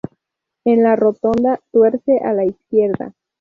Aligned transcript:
En 0.65 0.81
la 0.81 0.95
rotonda, 0.95 1.59
tuerce 1.71 2.17
a 2.25 2.33
la 2.33 2.43
izquierda. 2.43 3.13